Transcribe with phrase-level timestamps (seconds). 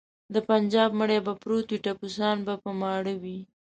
[0.33, 3.39] د بنجاب مړی به پروت وي ټپوسان به په ماړه وي.